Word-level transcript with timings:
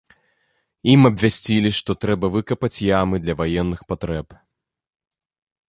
Ім 0.93 1.01
абвясцілі, 1.09 1.69
што 1.81 1.91
трэба 2.05 2.31
выкапаць 2.37 2.83
ямы 3.01 3.15
для 3.27 3.37
ваенных 3.43 3.79
патрэб. 3.93 4.27